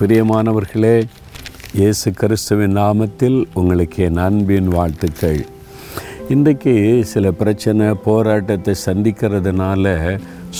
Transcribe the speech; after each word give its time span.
பிரியமானவர்களே 0.00 1.02
இயேசு 1.74 2.12
கிறிஸ்துவின் 2.12 2.76
நாமத்தில் 2.76 3.44
உங்களுக்கு 3.54 4.04
என் 4.04 4.16
அன்பின் 4.16 4.68
வாழ்த்துக்கள். 4.68 5.46
இன்றைக்கு 6.28 7.00
சில 7.04 7.30
பிரச்சனை 7.30 7.94
போராட்டத்தை 7.94 8.74
சந்திக்கிறதுனால 8.86 9.94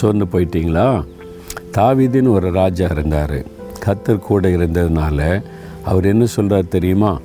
சொன்னு 0.01 0.25
போயிட்டீங்களா? 0.33 1.05
தாவிதின் 1.73 2.29
ஒரு 2.29 2.51
ராஜா 2.51 2.87
இருந்தார். 2.91 3.45
கத்தர் 3.87 4.19
கூட 4.19 4.49
இருந்ததுனால 4.49 5.43
அவர் 5.85 6.05
என்ன 6.05 6.27
சொல்கிறார் 6.27 6.69
தெரியுமா? 6.69 7.21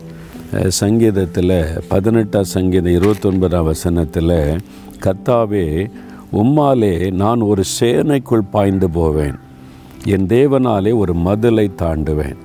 சங்கீதத்தில் 0.67 1.79
பதினெட்டாம் 1.87 2.51
சங்கீதம் 2.55 2.93
இருபத்தொன்பதாம் 2.93 3.65
வசனத்தில் 3.65 4.59
கத்தாவே 4.99 5.91
உம்மாலே 6.33 7.11
நான் 7.11 7.39
ஒரு 7.39 7.63
சேனைக்குள் 7.79 8.49
பாய்ந்து 8.51 8.89
போவேன். 8.89 9.49
என் 10.05 10.25
தேவனாலே 10.25 10.97
ஒரு 10.97 11.13
மதுளை 11.13 11.71
தாண்டுவேன். 11.81 12.35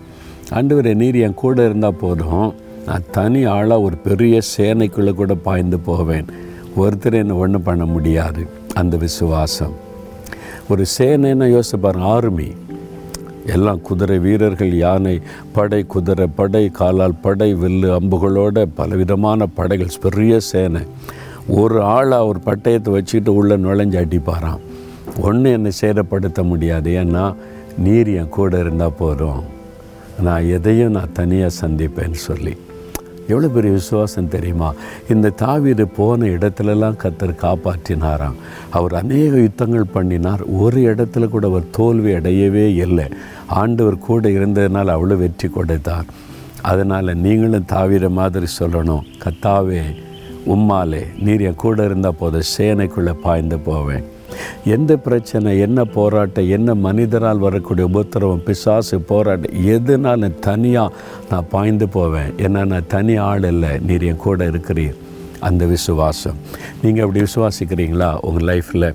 ஆண்டவரே 0.51 0.95
நீர் 0.95 1.15
என் 1.15 1.35
கூட 1.35 1.65
இருந்தால் 1.65 1.95
போதும். 1.95 2.55
நான் 2.87 3.03
தனி 3.11 3.45
ஆளாக 3.45 3.81
ஒரு 3.81 3.97
பெரிய 3.97 4.41
சேனைக்குள்ளே 4.57 5.15
கூட 5.15 5.35
பாய்ந்து 5.35 5.79
போவேன். 5.79 6.25
ஒருத்தர் 6.81 7.13
என்னை 7.13 7.37
ஒன்றும் 7.37 7.63
பண்ண 7.63 7.85
முடியாது. 7.85 8.47
அந்த 8.75 8.97
விசுவாசம். 8.97 9.73
ஒரு 10.69 10.85
சேனைன்னு 10.99 11.61
யோசிச்சு 11.61 11.77
பாருங்க 11.81 12.07
ஆர்மி. 12.07 12.53
எல்லாம் 13.47 13.81
குதிரை 13.81 14.19
வீரர்கள் 14.19 14.77
யானை 14.77 15.21
படை 15.53 15.83
குதிரை 15.83 16.27
படை 16.27 16.69
காலால் 16.69 17.21
படை 17.23 17.55
வில்லு 17.55 17.97
அம்புகளோட 18.01 18.67
பலவிதமான 18.75 19.47
படைகள் 19.47 19.99
பெரிய 20.01 20.41
சேனை. 20.41 20.81
ஒரு 21.49 21.83
ஆளாக 21.83 22.27
ஒரு 22.27 22.39
பட்டயத்தை 22.45 22.91
வச்சுக்கிட்டு 22.91 23.35
உள்ளே 23.35 23.55
நுழைஞ்சு 23.55 24.05
அடிப்பாராம். 24.05 24.61
ஒன்று 25.21 25.53
என்னை 25.53 25.73
சேதப்படுத்த 25.81 26.43
முடியாது. 26.43 26.91
ஏன்னா 26.91 27.35
நீர் 27.79 28.09
என் 28.09 28.29
கூட 28.29 28.59
இருந்தால் 28.59 28.99
போதும். 28.99 29.43
நான் 30.23 30.45
எதையும் 30.45 30.91
நான் 30.91 31.13
தனியாக 31.13 31.67
சந்திப்பேன்னு 31.67 32.13
சொல்லி. 32.13 32.57
எவ்வளோ 33.29 33.49
பெரிய 33.49 33.73
விசுவாசம் 33.73 34.29
தெரியுமா? 34.29 34.73
இந்த 35.09 35.29
தாவீது 35.29 35.87
போன 35.89 36.27
இடத்துலலாம் 36.27 36.99
கத்தர் 37.03 37.41
காப்பாற்றினாராம். 37.43 38.35
அவர் 38.71 38.95
அநேக 38.95 39.37
யுத்தங்கள் 39.37 39.93
பண்ணினார். 39.93 40.43
ஒரு 40.43 40.95
இடத்துல 40.95 41.29
கூட 41.29 41.47
அவர் 41.47 41.71
தோல்வி 41.71 42.15
அடையவே 42.15 42.75
இல்லை. 42.75 43.09
ஆண்டவர் 43.47 43.99
கூட 43.99 44.29
இருந்ததுனால் 44.29 44.95
அவ்வளோ 44.97 45.17
வெற்றி 45.17 45.49
கொடுத்தார். 45.49 46.05
அதனால் 46.63 47.15
நீங்களும் 47.15 47.71
தாவீர 47.73 48.09
மாதிரி 48.09 48.47
சொல்லணும். 48.59 49.07
கத்தாவே 49.25 49.83
உம்மாலே 50.47 51.05
நீர் 51.19 51.41
என் 51.41 51.55
கூட 51.55 51.85
இருந்தால் 51.85 52.21
போதும். 52.21 52.51
சேனைக்குள்ளே 52.59 53.13
பாய்ந்து 53.13 53.59
போவேன். 53.59 54.05
எந்த 54.65 54.97
பிரச்சனை 54.97 55.59
என்ன 55.59 55.85
போராட்டம் 55.85 56.49
என்ன 56.49 56.75
மனிதரால் 56.75 57.39
வரக்கூடிய 57.39 57.87
உபத்திரவம் 57.87 58.43
பிசாசு 58.43 59.01
போராட்டம் 59.01 59.67
எதுனாலும் 59.67 60.39
தனியாக 60.41 60.95
நான் 61.31 61.49
பாய்ந்து 61.51 61.89
போவேன். 61.89 62.31
ஏன்னா 62.37 62.65
நான் 62.67 62.87
தனி 62.89 63.17
ஆள் 63.17 63.43
இல்லை 63.43 63.79
நீர் 63.87 64.03
என் 64.03 64.17
கூட 64.17 64.47
இருக்கிறீர். 64.47 64.95
அந்த 65.41 65.65
விசுவாசம். 65.65 66.37
நீங்கள் 66.83 67.05
அப்படி 67.05 67.25
விசுவாசிக்கிறீங்களா? 67.25 68.19
உங்கள் 68.21 68.47
லைஃப்பில் 68.49 68.95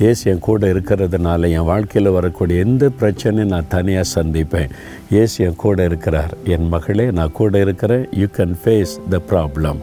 ஏசு 0.00 0.30
என் 0.30 0.38
கூட 0.38 0.66
இருக்கிறதுனால 0.66 1.50
என் 1.50 1.64
வாழ்க்கையில் 1.64 2.12
வரக்கூடிய 2.12 2.64
எந்த 2.64 2.90
பிரச்சனையும் 3.00 3.52
நான் 3.54 3.68
தனியாக 3.68 4.08
சந்திப்பேன். 4.14 4.70
ஏசு 5.10 5.44
என் 5.44 5.56
கூட 5.56 5.84
இருக்கிறார். 5.84 6.34
என் 6.44 6.68
மகளே 6.68 7.10
நான் 7.10 7.32
கூட 7.32 7.60
இருக்கிறேன். 7.60 8.08
You 8.10 8.26
can 8.36 8.56
face 8.64 8.94
the 9.08 9.20
problem 9.30 9.76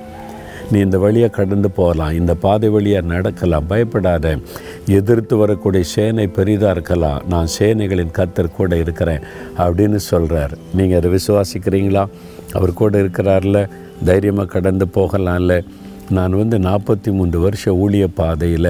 நீ 0.72 0.80
இந்த 0.80 0.98
வழியாக 1.00 1.34
கடந்து 1.34 1.70
போகலாம். 1.72 2.14
இந்த 2.14 2.36
பாதை 2.36 2.70
வழியாக 2.70 3.06
நடக்கலாம். 3.06 3.68
பயப்படாத. 3.68 4.38
எதிர்த்து 4.86 5.36
வரக்கூடிய 5.38 5.84
சேனை 5.84 6.28
பெரிதாக 6.28 6.72
இருக்கலாம். 6.72 7.22
நான் 7.30 7.48
சேனைகளின் 7.60 8.16
கத்தர் 8.18 8.56
கூட 8.58 8.78
இருக்கிறேன் 8.78 9.20
அப்படின்னு 9.58 9.96
சொல்கிறார் 9.96 10.54
நீங்கள் 10.74 10.98
அதை 10.98 11.12
விசுவாசிக்கிறீங்களா? 11.12 12.06
அவர் 12.54 12.74
கூட 12.74 13.02
இருக்கிறார்ல? 13.02 13.70
தைரியமாக 14.06 14.48
கடந்து 14.48 14.86
போகலாம்ல? 14.96 15.64
நான் 16.10 16.32
வந்து 16.32 16.58
நாற்பத்தி 16.60 17.12
மூன்று 17.12 17.40
வருஷ 17.40 17.72
ஊழிய 17.72 18.08
பாதையில் 18.14 18.70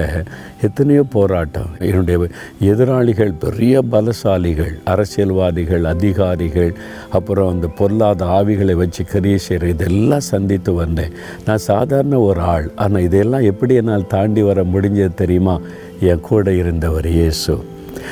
எத்தனையோ 0.60 1.02
போராட்டம். 1.02 1.68
என்னுடைய 1.78 2.26
எதிராளிகள் 2.60 3.32
பெரிய 3.32 3.82
பலசாலிகள் 3.92 4.72
அரசியல்வாதிகள் 4.84 5.84
அதிகாரிகள் 5.84 6.72
அப்புறம் 7.08 7.50
அந்த 7.50 7.66
பொருளாத 7.66 8.24
ஆவிகளை 8.24 8.72
வச்சு 8.72 9.04
கரிய 9.04 9.38
செய்கிற 9.38 9.68
இதெல்லாம் 9.68 10.28
சந்தித்து 10.32 10.72
வந்தேன். 10.72 11.12
நான் 11.44 11.66
சாதாரண 11.70 12.18
ஒரு 12.18 12.40
ஆள். 12.40 12.70
ஆனால் 12.76 13.02
இதெல்லாம் 13.02 13.40
எப்படி 13.40 13.74
என்னால் 13.74 14.06
தாண்டி 14.06 14.42
வர 14.42 14.64
முடிஞ்சது 14.64 15.14
தெரியுமா? 15.14 15.60
என் 16.00 16.20
கூட 16.20 16.52
இருந்தவர் 16.52 17.06
இயேசு. 17.06 17.64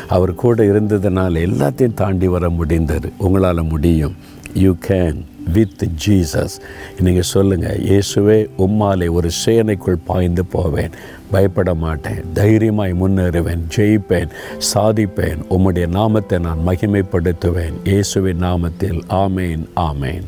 அவர் 0.09 0.34
கூட 0.34 0.62
இருந்ததுனால 0.65 1.34
எல்லாத்தையும் 1.49 1.95
தாண்டி 1.95 2.29
வர 2.29 2.49
முடிந்தது. 2.49 3.12
உங்களால் 3.19 3.65
முடியும். 3.65 4.17
யூ 4.55 4.75
கேன் 4.89 5.25
வித் 5.53 5.89
ஜீசஸ் 6.07 6.61
நீங்கள் 7.01 7.23
சொல்லுங்கள் 7.23 7.83
இயேசுவே 7.83 8.49
உம்மாலே 8.59 9.11
ஒரு 9.11 9.31
சேனைக்குள் 9.45 9.97
பாய்ந்து 10.05 10.45
போவேன். 10.45 10.91
பயப்பட 11.31 11.75
மாட்டேன். 11.75 12.25
தைரியமாய் 12.34 12.93
முன்னேறுவேன். 12.93 13.61
ஜெயிப்பேன். 13.77 14.29
சாதிப்பேன். 14.75 15.39
உம்முடைய 15.51 15.87
நாமத்தை 15.87 16.39
நான் 16.39 16.59
மகிமைப்படுத்துவேன். 16.67 17.73
இயேசுவின் 17.84 18.43
நாமத்தில். 18.43 19.01
ஆமேன் 19.09 19.65
ஆமேன். 19.77 20.23